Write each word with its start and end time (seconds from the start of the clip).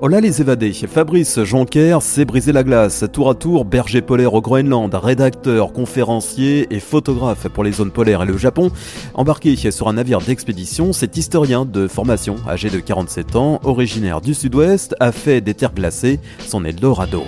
Hola 0.00 0.20
les 0.20 0.40
évadés, 0.40 0.72
Fabrice 0.74 1.42
Jonker 1.42 2.02
s'est 2.02 2.24
brisé 2.24 2.52
la 2.52 2.62
glace, 2.62 3.04
tour 3.12 3.30
à 3.30 3.34
tour 3.34 3.64
berger 3.64 4.00
polaire 4.00 4.32
au 4.32 4.40
Groenland, 4.40 4.94
rédacteur, 4.94 5.72
conférencier 5.72 6.72
et 6.72 6.78
photographe 6.78 7.48
pour 7.48 7.64
les 7.64 7.72
zones 7.72 7.90
polaires 7.90 8.22
et 8.22 8.26
le 8.26 8.36
Japon. 8.36 8.70
Embarqué 9.14 9.56
sur 9.56 9.88
un 9.88 9.94
navire 9.94 10.20
d'expédition, 10.20 10.92
cet 10.92 11.16
historien 11.16 11.64
de 11.64 11.88
formation, 11.88 12.36
âgé 12.48 12.70
de 12.70 12.78
47 12.78 13.34
ans, 13.34 13.58
originaire 13.64 14.20
du 14.20 14.34
sud-ouest, 14.34 14.94
a 15.00 15.10
fait 15.10 15.40
des 15.40 15.54
terres 15.54 15.74
glacées 15.74 16.20
son 16.46 16.64
Eldorado. 16.64 17.24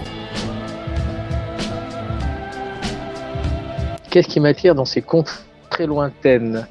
Qu'est-ce 4.12 4.28
qui 4.28 4.38
m'attire 4.38 4.76
dans 4.76 4.84
ces 4.84 5.02
contes 5.02 5.44
très 5.70 5.88
lointaines? 5.88 6.68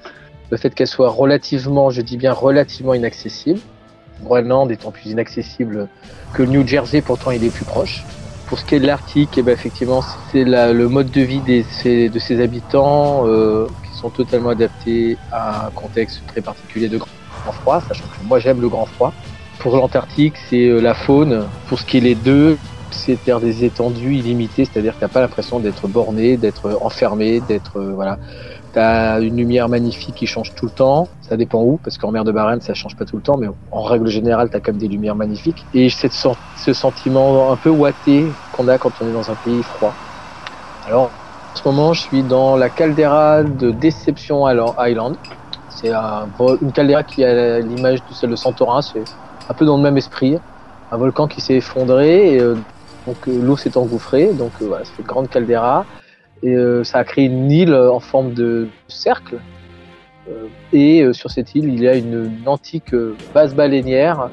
Le 0.49 0.55
fait 0.55 0.73
qu'elles 0.73 0.87
soient 0.87 1.09
relativement, 1.09 1.89
je 1.89 1.99
dis 2.01 2.15
bien 2.15 2.31
relativement 2.31 2.93
inaccessibles 2.93 3.59
Groenland 4.23 4.71
étant 4.71 4.91
plus 4.91 5.07
inaccessible 5.11 5.87
que 6.33 6.43
le 6.43 6.49
New 6.49 6.67
Jersey, 6.67 7.01
pourtant 7.01 7.31
il 7.31 7.43
est 7.43 7.49
plus 7.49 7.65
proche. 7.65 8.03
Pour 8.47 8.57
ce 8.57 8.65
qui 8.65 8.75
est 8.75 8.79
de 8.79 8.87
l'Arctique, 8.87 9.29
eh 9.37 9.43
ben, 9.43 9.51
effectivement, 9.51 10.01
c'est 10.31 10.43
le 10.43 10.87
mode 10.87 11.11
de 11.11 11.21
vie 11.21 11.39
des, 11.41 11.63
de 12.09 12.19
ses 12.19 12.41
habitants 12.41 13.27
euh, 13.27 13.67
qui 13.85 13.97
sont 13.97 14.09
totalement 14.09 14.49
adaptés 14.49 15.17
à 15.31 15.67
un 15.67 15.69
contexte 15.69 16.23
très 16.27 16.41
particulier 16.41 16.87
de 16.87 16.97
grand 16.97 17.51
froid, 17.51 17.81
sachant 17.87 18.05
que 18.05 18.27
moi 18.27 18.39
j'aime 18.39 18.59
le 18.61 18.69
grand 18.69 18.85
froid. 18.85 19.13
Pour 19.59 19.75
l'Antarctique, 19.75 20.35
c'est 20.49 20.67
euh, 20.67 20.79
la 20.79 20.93
faune. 20.93 21.45
Pour 21.67 21.79
ce 21.79 21.85
qui 21.85 21.97
est 21.97 22.01
les 22.01 22.15
deux, 22.15 22.57
c'est 22.91 23.19
des 23.39 23.65
étendues 23.65 24.15
illimitées, 24.15 24.65
c'est-à-dire 24.65 24.93
que 24.93 24.99
tu 24.99 25.05
n'as 25.05 25.09
pas 25.09 25.21
l'impression 25.21 25.59
d'être 25.59 25.87
borné, 25.87 26.37
d'être 26.37 26.79
enfermé, 26.81 27.41
d'être 27.41 27.77
euh, 27.77 27.93
voilà. 27.93 28.17
T'as 28.71 29.19
une 29.19 29.37
lumière 29.37 29.67
magnifique 29.67 30.15
qui 30.15 30.27
change 30.27 30.53
tout 30.55 30.65
le 30.65 30.71
temps. 30.71 31.07
Ça 31.21 31.37
dépend 31.37 31.61
où, 31.61 31.79
parce 31.83 31.97
qu'en 31.97 32.11
mer 32.11 32.23
de 32.23 32.31
Barents, 32.31 32.61
ça 32.61 32.73
change 32.75 32.95
pas 32.95 33.05
tout 33.05 33.15
le 33.15 33.21
temps, 33.23 33.37
mais 33.37 33.47
en 33.71 33.81
règle 33.81 34.07
générale, 34.07 34.49
t'as 34.51 34.59
quand 34.59 34.71
même 34.71 34.81
des 34.81 34.87
lumières 34.87 35.15
magnifiques. 35.15 35.65
Et 35.73 35.89
cette, 35.89 36.13
ce 36.13 36.73
sentiment 36.73 37.51
un 37.51 37.55
peu 37.55 37.69
ouaté 37.69 38.27
qu'on 38.53 38.67
a 38.67 38.77
quand 38.77 38.91
on 39.01 39.07
est 39.07 39.13
dans 39.13 39.31
un 39.31 39.35
pays 39.35 39.63
froid. 39.63 39.93
Alors, 40.87 41.09
en 41.53 41.57
ce 41.57 41.67
moment, 41.67 41.93
je 41.93 42.01
suis 42.01 42.21
dans 42.21 42.55
la 42.55 42.69
caldeira 42.69 43.43
de 43.43 43.71
Deception 43.71 44.47
Island. 44.47 45.15
C'est 45.69 45.91
un, 45.91 46.27
une 46.61 46.71
caldeira 46.71 47.03
qui 47.03 47.23
a 47.23 47.59
l'image 47.59 47.99
de 48.07 48.13
celle 48.13 48.29
de 48.29 48.35
Santorin. 48.35 48.81
C'est 48.81 49.03
un 49.49 49.53
peu 49.53 49.65
dans 49.65 49.77
le 49.77 49.83
même 49.83 49.97
esprit. 49.97 50.37
Un 50.91 50.97
volcan 50.97 51.27
qui 51.27 51.41
s'est 51.41 51.55
effondré, 51.55 52.35
et, 52.35 52.39
euh, 52.39 52.55
donc 53.05 53.17
euh, 53.27 53.39
l'eau 53.41 53.57
s'est 53.57 53.77
engouffrée. 53.77 54.33
Donc 54.33 54.51
euh, 54.61 54.65
voilà, 54.67 54.85
c'est 54.85 54.97
une 54.99 55.05
grande 55.05 55.29
caldeira. 55.29 55.85
Et 56.43 56.55
euh, 56.55 56.83
ça 56.83 56.99
a 56.99 57.03
créé 57.03 57.25
une 57.25 57.51
île 57.51 57.73
en 57.73 57.99
forme 57.99 58.33
de 58.33 58.67
cercle. 58.87 59.39
Euh, 60.29 60.47
et 60.71 61.01
euh, 61.01 61.13
sur 61.13 61.31
cette 61.31 61.53
île, 61.55 61.73
il 61.73 61.81
y 61.81 61.87
a 61.87 61.95
une, 61.95 62.31
antique 62.45 62.95
base 63.33 63.53
baleinière 63.53 64.29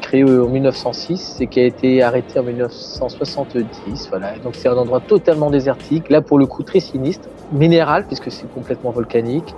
créée 0.00 0.24
en 0.24 0.48
1906 0.48 1.38
et 1.40 1.46
qui 1.46 1.60
a 1.60 1.64
été 1.64 2.02
arrêtée 2.02 2.38
en 2.38 2.42
1970. 2.42 4.08
Voilà. 4.10 4.34
Donc 4.42 4.54
c'est 4.54 4.68
un 4.68 4.76
endroit 4.76 5.00
totalement 5.00 5.50
désertique, 5.50 6.10
là 6.10 6.20
pour 6.20 6.38
le 6.38 6.46
coup 6.46 6.62
très 6.62 6.80
sinistre, 6.80 7.28
minéral 7.52 8.06
puisque 8.06 8.30
c'est 8.30 8.52
complètement 8.52 8.90
volcanique, 8.90 9.54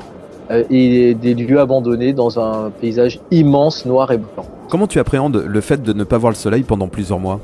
et 0.68 1.14
des 1.14 1.32
lieux 1.32 1.58
abandonnés 1.58 2.12
dans 2.12 2.38
un 2.38 2.70
paysage 2.70 3.18
immense, 3.30 3.86
noir 3.86 4.12
et 4.12 4.18
blanc. 4.18 4.44
Comment 4.68 4.86
tu 4.86 4.98
appréhendes 4.98 5.36
le 5.36 5.60
fait 5.62 5.82
de 5.82 5.94
ne 5.94 6.04
pas 6.04 6.18
voir 6.18 6.30
le 6.30 6.36
soleil 6.36 6.62
pendant 6.62 6.88
plusieurs 6.88 7.18
mois? 7.18 7.40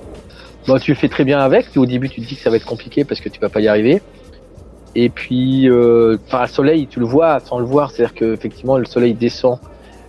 Bon, 0.67 0.79
Tu 0.79 0.95
fais 0.95 1.09
très 1.09 1.25
bien 1.25 1.39
avec. 1.39 1.69
Au 1.77 1.87
début, 1.87 2.09
tu 2.09 2.21
te 2.21 2.27
dis 2.27 2.37
que 2.37 2.43
ça 2.43 2.51
va 2.51 2.57
être 2.57 2.67
compliqué 2.67 3.05
parce 3.05 3.21
que 3.21 3.29
tu 3.29 3.41
vas 3.41 3.49
pas 3.49 3.61
y 3.61 3.69
arriver. 3.69 4.03
Et 4.95 5.09
puis, 5.09 5.69
euh, 5.69 6.17
enfin, 6.27 6.43
le 6.43 6.49
soleil, 6.49 6.87
tu 6.89 6.99
le 6.99 7.07
vois 7.07 7.39
sans 7.41 7.59
le 7.59 7.65
voir, 7.65 7.91
c'est-à-dire 7.91 8.15
qu'effectivement, 8.15 8.77
le 8.77 8.85
soleil 8.85 9.15
descend. 9.15 9.59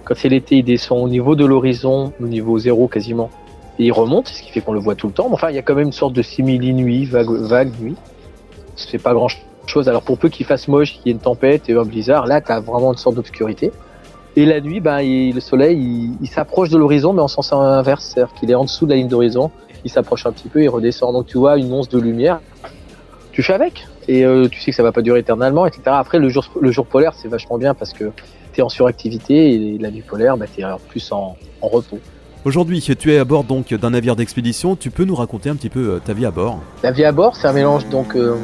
Quand 0.03 0.15
c'est 0.15 0.29
l'été, 0.29 0.57
il 0.57 0.63
descend 0.63 1.03
au 1.03 1.09
niveau 1.09 1.35
de 1.35 1.45
l'horizon, 1.45 2.13
au 2.19 2.27
niveau 2.27 2.57
zéro 2.57 2.87
quasiment. 2.87 3.29
Et 3.77 3.85
il 3.85 3.91
remonte, 3.91 4.27
ce 4.27 4.41
qui 4.41 4.51
fait 4.51 4.61
qu'on 4.61 4.73
le 4.73 4.79
voit 4.79 4.95
tout 4.95 5.07
le 5.07 5.13
temps. 5.13 5.27
Mais 5.27 5.35
enfin, 5.35 5.49
il 5.49 5.55
y 5.55 5.59
a 5.59 5.61
quand 5.61 5.75
même 5.75 5.87
une 5.87 5.91
sorte 5.91 6.13
de 6.13 6.21
simili-nuit, 6.21 7.05
vague, 7.05 7.29
vague 7.29 7.71
nuit. 7.79 7.95
C'est 8.75 9.01
pas 9.01 9.13
grand-chose. 9.13 9.87
Alors, 9.87 10.01
pour 10.01 10.17
peu 10.17 10.29
qu'il 10.29 10.45
fasse 10.45 10.67
moche, 10.67 10.93
qu'il 10.93 11.07
y 11.07 11.09
ait 11.09 11.13
une 11.13 11.19
tempête 11.19 11.69
et 11.69 11.73
un 11.73 11.83
blizzard, 11.83 12.25
là, 12.25 12.41
tu 12.41 12.51
as 12.51 12.59
vraiment 12.59 12.91
une 12.91 12.97
sorte 12.97 13.15
d'obscurité. 13.15 13.71
Et 14.35 14.45
la 14.45 14.61
nuit, 14.61 14.79
ben, 14.79 14.99
le 15.01 15.39
soleil, 15.39 15.77
il, 15.77 16.17
il 16.21 16.27
s'approche 16.27 16.69
de 16.69 16.77
l'horizon, 16.77 17.13
mais 17.13 17.21
en 17.21 17.27
sens 17.27 17.53
inverse. 17.53 18.05
C'est-à-dire 18.05 18.33
qu'il 18.33 18.49
est 18.49 18.55
en 18.55 18.63
dessous 18.63 18.85
de 18.85 18.91
la 18.91 18.95
ligne 18.97 19.07
d'horizon. 19.07 19.51
Il 19.85 19.91
s'approche 19.91 20.25
un 20.25 20.31
petit 20.31 20.49
peu, 20.49 20.63
il 20.63 20.69
redescend. 20.69 21.13
Donc, 21.13 21.27
tu 21.27 21.37
vois 21.37 21.57
une 21.57 21.71
once 21.71 21.89
de 21.89 21.99
lumière. 21.99 22.39
Tu 23.31 23.43
fais 23.43 23.53
avec 23.53 23.87
et 24.11 24.25
euh, 24.25 24.49
tu 24.49 24.59
sais 24.59 24.71
que 24.71 24.75
ça 24.75 24.83
va 24.83 24.91
pas 24.91 25.01
durer 25.01 25.19
éternellement, 25.19 25.65
etc. 25.65 25.83
Après, 25.85 26.19
le 26.19 26.27
jour, 26.27 26.43
le 26.59 26.69
jour 26.69 26.85
polaire, 26.85 27.13
c'est 27.15 27.29
vachement 27.29 27.57
bien 27.57 27.73
parce 27.73 27.93
que 27.93 28.11
tu 28.51 28.59
es 28.59 28.61
en 28.61 28.67
suractivité 28.67 29.53
et 29.53 29.77
la 29.77 29.89
nuit 29.89 30.01
polaire, 30.01 30.35
bah, 30.35 30.47
tu 30.53 30.61
es 30.61 30.65
plus 30.89 31.13
en, 31.13 31.37
repos. 31.61 31.99
Aujourd'hui, 32.43 32.81
tu 32.81 33.13
es 33.13 33.17
à 33.17 33.23
bord 33.23 33.45
donc 33.45 33.73
d'un 33.73 33.91
navire 33.91 34.17
d'expédition. 34.17 34.75
Tu 34.75 34.91
peux 34.91 35.05
nous 35.05 35.15
raconter 35.15 35.49
un 35.49 35.55
petit 35.55 35.69
peu 35.69 35.91
euh, 35.91 35.99
ta 35.99 36.11
vie 36.11 36.25
à 36.25 36.31
bord? 36.31 36.59
La 36.83 36.91
vie 36.91 37.05
à 37.05 37.13
bord, 37.13 37.37
c'est 37.37 37.47
un 37.47 37.53
mélange 37.53 37.87
donc 37.87 38.17
euh, 38.17 38.35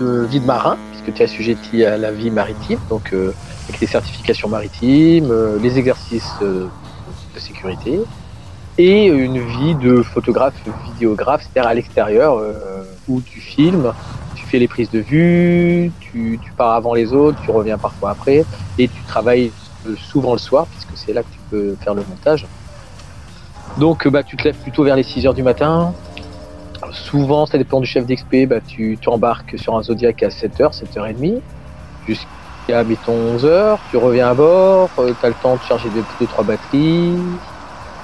de 0.00 0.24
vie 0.24 0.40
de 0.40 0.46
marin, 0.46 0.78
puisque 0.92 1.14
tu 1.14 1.20
es 1.20 1.24
assujetti 1.26 1.84
à 1.84 1.98
la 1.98 2.10
vie 2.10 2.30
maritime, 2.30 2.78
donc 2.88 3.12
avec 3.12 3.78
les 3.78 3.86
certifications 3.86 4.48
maritimes, 4.48 5.34
les 5.60 5.78
exercices 5.78 6.32
de 6.40 6.68
sécurité, 7.36 8.00
et 8.78 9.06
une 9.06 9.40
vie 9.40 9.74
de 9.74 10.02
photographe, 10.02 10.54
vidéographe, 10.92 11.42
c'est-à-dire 11.42 11.68
à, 11.68 11.74
l'extérieur 11.74 12.40
où 13.08 13.20
tu 13.20 13.40
filmes, 13.40 13.92
tu 14.34 14.44
fais 14.46 14.58
les 14.58 14.68
prises 14.68 14.90
de 14.90 15.00
vue, 15.00 15.90
tu, 16.00 16.38
pars 16.56 16.74
avant 16.74 16.94
les 16.94 17.12
autres, 17.12 17.38
tu 17.42 17.50
reviens 17.50 17.78
parfois 17.78 18.10
après, 18.10 18.44
et 18.78 18.88
tu 18.88 19.02
travailles 19.06 19.50
souvent 19.96 20.32
le 20.32 20.38
soir, 20.38 20.66
puisque 20.66 20.90
c'est 20.94 21.12
là 21.12 21.22
que 21.22 21.32
tu 21.32 21.38
peux 21.50 21.76
faire 21.80 21.94
le 21.94 22.04
montage. 22.08 22.46
Donc 23.78 24.08
bah, 24.08 24.22
tu 24.22 24.36
te 24.36 24.44
lèves 24.44 24.56
plutôt 24.56 24.84
vers 24.84 24.96
les 24.96 25.02
6 25.02 25.26
heures 25.26 25.34
du 25.34 25.42
matin. 25.42 25.92
Souvent, 26.92 27.44
ça 27.46 27.58
dépend 27.58 27.80
du 27.80 27.86
chef 27.86 28.06
d'expé, 28.06 28.46
bah, 28.46 28.60
tu, 28.66 28.98
embarques 29.06 29.58
sur 29.58 29.76
un 29.76 29.82
Zodiac 29.82 30.22
à 30.22 30.28
7h, 30.28 30.72
7h30, 30.72 31.40
jusqu'à 32.06 32.84
mettons 32.84 33.36
11h, 33.36 33.78
tu 33.90 33.96
reviens 33.96 34.28
à 34.30 34.34
bord, 34.34 34.90
euh, 34.98 35.12
tu 35.18 35.26
as 35.26 35.28
le 35.28 35.34
temps 35.34 35.56
de 35.56 35.62
charger 35.62 35.88
2-3 36.20 36.44
batteries, 36.44 37.16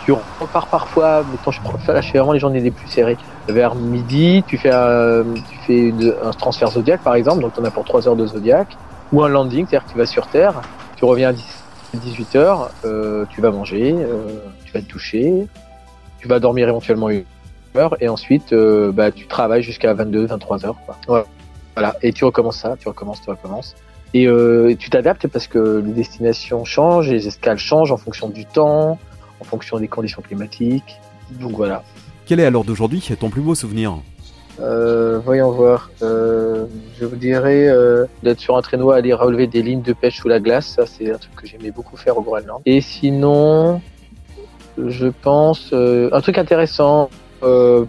tu 0.04 0.12
repars 0.12 0.66
parfois, 0.66 1.24
mais 1.30 1.38
je 1.50 1.60
préfère, 1.60 1.94
là, 1.94 2.00
je 2.02 2.10
fais 2.10 2.18
vraiment 2.18 2.32
les 2.32 2.38
journées 2.38 2.60
les 2.60 2.70
plus 2.70 2.88
serrées. 2.88 3.16
Vers 3.48 3.74
midi, 3.74 4.44
tu 4.46 4.58
fais 4.58 4.70
un, 4.70 5.24
tu 5.50 5.58
fais 5.66 5.94
un 6.22 6.30
transfert 6.32 6.70
Zodiac 6.70 7.00
par 7.02 7.14
exemple, 7.14 7.40
donc 7.40 7.54
tu 7.54 7.60
en 7.60 7.64
as 7.64 7.70
pour 7.70 7.84
3 7.84 8.08
heures 8.08 8.16
de 8.16 8.26
Zodiac, 8.26 8.76
ou 9.12 9.22
un 9.22 9.28
landing, 9.28 9.66
c'est-à-dire 9.66 9.86
que 9.86 9.92
tu 9.92 9.98
vas 9.98 10.06
sur 10.06 10.26
Terre, 10.26 10.60
tu 10.96 11.04
reviens 11.04 11.30
à 11.30 11.96
18 11.96 12.36
heures, 12.36 12.70
euh, 12.84 13.24
tu 13.30 13.40
vas 13.40 13.50
manger, 13.50 13.94
euh, 13.94 14.26
tu 14.64 14.72
vas 14.72 14.80
te 14.80 14.86
toucher, 14.86 15.46
tu 16.18 16.28
vas 16.28 16.38
dormir 16.38 16.68
éventuellement 16.68 17.08
une 17.08 17.24
heure, 17.76 17.96
et 18.00 18.08
ensuite 18.08 18.52
euh, 18.52 18.92
bah, 18.92 19.10
tu 19.10 19.26
travailles 19.26 19.62
jusqu'à 19.62 19.94
22, 19.94 20.26
23 20.26 20.66
heures. 20.66 20.76
Quoi. 20.84 21.26
Voilà, 21.74 21.96
et 22.02 22.12
tu 22.12 22.24
recommences 22.24 22.58
ça, 22.58 22.76
tu 22.78 22.88
recommences, 22.88 23.22
tu 23.22 23.30
recommences. 23.30 23.74
Et 24.16 24.28
tu 24.78 24.90
t'adaptes 24.90 25.26
parce 25.26 25.48
que 25.48 25.82
les 25.84 25.90
destinations 25.90 26.64
changent, 26.64 27.10
les 27.10 27.26
escales 27.26 27.58
changent 27.58 27.90
en 27.90 27.96
fonction 27.96 28.28
du 28.28 28.44
temps, 28.46 28.96
en 29.40 29.44
fonction 29.44 29.78
des 29.78 29.88
conditions 29.88 30.22
climatiques. 30.22 31.00
Donc 31.40 31.52
voilà. 31.52 31.82
Quel 32.26 32.40
est 32.40 32.46
alors 32.46 32.64
d'aujourd'hui 32.64 33.02
ton 33.18 33.30
plus 33.30 33.42
beau 33.42 33.54
souvenir? 33.54 33.98
Euh, 34.60 35.18
voyons 35.24 35.50
voir. 35.50 35.90
Euh, 36.02 36.66
je 36.98 37.04
vous 37.04 37.16
dirais 37.16 37.66
euh, 37.68 38.06
d'être 38.22 38.40
sur 38.40 38.56
un 38.56 38.62
traîneau 38.62 38.90
à 38.92 38.96
aller 38.96 39.12
relever 39.12 39.46
des 39.46 39.62
lignes 39.62 39.82
de 39.82 39.92
pêche 39.92 40.18
sous 40.18 40.28
la 40.28 40.40
glace. 40.40 40.66
Ça, 40.66 40.86
c'est 40.86 41.10
un 41.10 41.18
truc 41.18 41.34
que 41.34 41.46
j'aimais 41.46 41.70
beaucoup 41.70 41.96
faire 41.96 42.16
au 42.16 42.22
Groenland. 42.22 42.60
Et 42.64 42.80
sinon, 42.80 43.80
je 44.78 45.08
pense 45.08 45.72
un 45.72 46.20
truc 46.20 46.38
intéressant. 46.38 47.10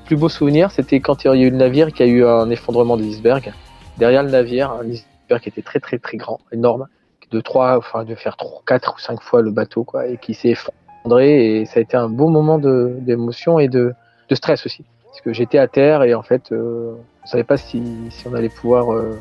plus 0.05 0.15
beau 0.15 0.29
souvenir, 0.29 0.71
c'était 0.71 0.99
quand 0.99 1.23
il 1.23 1.27
y 1.27 1.29
a 1.29 1.35
eu 1.35 1.49
le 1.49 1.57
navire 1.57 1.93
qui 1.93 2.03
a 2.03 2.07
eu 2.07 2.25
un 2.25 2.49
effondrement 2.49 2.97
des 2.97 3.05
icebergs. 3.05 3.53
Derrière 3.97 4.23
le 4.23 4.31
navire, 4.31 4.71
un 4.71 4.89
iceberg 4.89 5.41
qui 5.41 5.49
était 5.49 5.61
très 5.61 5.79
très 5.79 5.99
très 5.99 6.17
grand, 6.17 6.39
énorme, 6.51 6.87
de 7.31 7.39
trois, 7.41 7.77
enfin 7.77 8.03
de 8.03 8.15
faire 8.15 8.35
trois, 8.37 8.61
quatre 8.65 8.95
ou 8.97 8.99
cinq 8.99 9.21
fois 9.21 9.41
le 9.41 9.51
bateau, 9.51 9.83
quoi, 9.83 10.07
et 10.07 10.17
qui 10.17 10.33
s'est 10.33 10.49
effondré 10.49 10.84
et 11.19 11.65
ça 11.65 11.79
a 11.79 11.81
été 11.81 11.97
un 11.97 12.09
bon 12.09 12.29
moment 12.29 12.57
d'émotion 12.57 13.59
et 13.59 13.67
de, 13.67 13.93
stress 14.31 14.65
aussi. 14.65 14.83
Parce 15.05 15.21
que 15.21 15.33
j'étais 15.33 15.57
à 15.57 15.67
terre 15.67 16.03
et 16.03 16.13
en 16.13 16.23
fait, 16.23 16.51
euh, 16.51 16.93
on 16.93 17.25
ne 17.25 17.29
savait 17.29 17.43
pas 17.43 17.57
si, 17.57 17.81
on 18.29 18.33
allait 18.33 18.49
pouvoir 18.49 18.91
euh, 18.91 19.17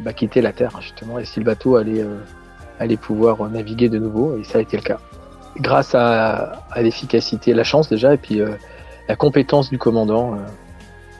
bah, 0.00 0.12
quitter 0.12 0.40
la 0.40 0.52
terre 0.52 0.80
justement 0.80 1.18
et 1.18 1.24
si 1.24 1.38
le 1.38 1.44
bateau 1.44 1.76
allait, 1.76 2.02
euh, 2.02 2.18
allait 2.80 2.96
pouvoir 2.96 3.48
naviguer 3.48 3.88
de 3.88 3.98
nouveau 3.98 4.36
et 4.38 4.44
ça 4.44 4.58
a 4.58 4.60
été 4.62 4.76
le 4.76 4.82
cas. 4.82 4.98
Grâce 5.58 5.94
à, 5.94 6.64
à 6.72 6.82
l'efficacité, 6.82 7.54
la 7.54 7.62
chance 7.62 7.88
déjà 7.88 8.12
et 8.14 8.16
puis 8.18 8.42
la 9.08 9.14
compétence 9.14 9.70
du 9.70 9.78
commandant 9.78 10.36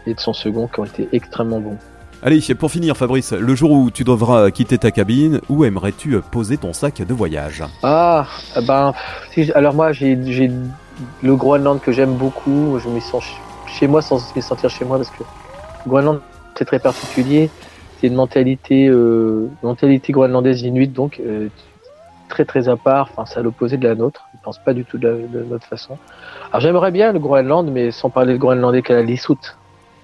et 0.06 0.14
de 0.14 0.19
son 0.19 0.32
second 0.32 0.66
qui 0.66 0.81
ont 0.81 0.84
été 0.84 1.08
extrêmement 1.12 1.60
bons. 1.60 1.78
Allez, 2.26 2.40
pour 2.58 2.70
finir, 2.70 2.96
Fabrice, 2.96 3.34
le 3.34 3.54
jour 3.54 3.70
où 3.70 3.90
tu 3.90 4.02
devras 4.02 4.50
quitter 4.50 4.78
ta 4.78 4.90
cabine, 4.90 5.42
où 5.50 5.62
aimerais-tu 5.62 6.18
poser 6.32 6.56
ton 6.56 6.72
sac 6.72 7.02
de 7.02 7.12
voyage 7.12 7.62
Ah, 7.82 8.26
ben, 8.66 8.94
alors 9.54 9.74
moi, 9.74 9.92
j'ai 9.92 10.16
le 11.22 11.36
Groenland 11.36 11.82
que 11.82 11.92
j'aime 11.92 12.14
beaucoup. 12.14 12.78
Je 12.82 12.88
me 12.88 12.98
sens 13.00 13.24
chez 13.66 13.86
moi 13.86 14.00
sans 14.00 14.34
me 14.34 14.40
sentir 14.40 14.70
chez 14.70 14.86
moi 14.86 14.96
parce 14.96 15.10
que 15.10 15.22
Groenland 15.86 16.20
c'est 16.56 16.64
très 16.64 16.78
particulier. 16.78 17.50
C'est 18.00 18.06
une 18.06 18.14
mentalité, 18.14 18.88
euh, 18.88 19.50
mentalité 19.62 20.12
groenlandaise 20.12 20.62
inuite 20.62 20.94
donc 20.94 21.20
euh, 21.20 21.48
très 22.30 22.46
très 22.46 22.70
à 22.70 22.76
part. 22.78 23.10
Enfin, 23.12 23.26
c'est 23.26 23.40
à 23.40 23.42
l'opposé 23.42 23.76
de 23.76 23.86
la 23.86 23.94
nôtre. 23.94 24.28
Ils 24.32 24.40
pensent 24.40 24.64
pas 24.64 24.72
du 24.72 24.86
tout 24.86 24.96
de, 24.96 25.28
notre 25.50 25.66
façon. 25.66 25.98
Alors 26.50 26.60
j'aimerais 26.62 26.90
bien 26.90 27.12
le 27.12 27.18
Groenland, 27.18 27.70
mais 27.70 27.90
sans 27.90 28.08
parler 28.08 28.32
de 28.32 28.38
groenlandais 28.38 28.80
qu'à 28.80 28.94
la 28.94 29.02
Lissout. 29.02 29.56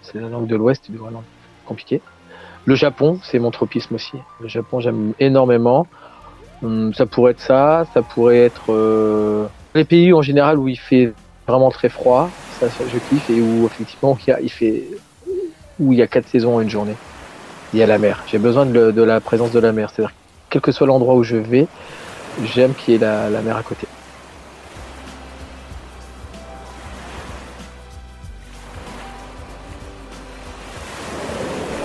C'est 0.02 0.20
la 0.20 0.28
langue 0.28 0.46
de 0.48 0.56
l'Ouest 0.56 0.90
du 0.90 0.98
Groenland. 0.98 1.24
Le 2.66 2.74
Japon, 2.74 3.18
c'est 3.22 3.38
mon 3.38 3.50
tropisme 3.50 3.94
aussi. 3.94 4.16
Le 4.40 4.48
Japon, 4.48 4.80
j'aime 4.80 5.12
énormément. 5.18 5.86
Hum, 6.62 6.92
ça 6.92 7.06
pourrait 7.06 7.32
être 7.32 7.40
ça, 7.40 7.86
ça 7.94 8.02
pourrait 8.02 8.38
être 8.38 8.70
euh, 8.70 9.46
les 9.74 9.84
pays 9.84 10.12
en 10.12 10.20
général 10.20 10.58
où 10.58 10.68
il 10.68 10.78
fait 10.78 11.14
vraiment 11.46 11.70
très 11.70 11.88
froid, 11.88 12.28
ça, 12.60 12.66
je 12.68 12.98
kiffe, 13.08 13.30
et 13.30 13.40
où 13.40 13.64
effectivement 13.64 14.16
il, 14.26 14.30
y 14.30 14.32
a, 14.32 14.48
fait 14.48 14.84
où 15.78 15.94
il 15.94 15.98
y 15.98 16.02
a 16.02 16.06
quatre 16.06 16.28
saisons 16.28 16.56
en 16.56 16.60
une 16.60 16.68
journée. 16.68 16.96
Il 17.72 17.78
y 17.78 17.82
a 17.82 17.86
la 17.86 17.96
mer. 17.98 18.22
J'ai 18.26 18.38
besoin 18.38 18.66
de, 18.66 19.02
la 19.02 19.20
présence 19.20 19.52
de 19.52 19.58
la 19.58 19.72
mer. 19.72 19.90
C'est-à-dire 19.90 20.14
quel 20.50 20.60
que 20.60 20.70
soit 20.70 20.86
l'endroit 20.86 21.14
où 21.14 21.22
je 21.22 21.36
vais, 21.36 21.66
j'aime 22.44 22.74
qu'il 22.74 22.92
y 22.92 22.96
ait 22.96 23.00
la 23.00 23.40
mer 23.42 23.56
à 23.56 23.62
côté. 23.62 23.86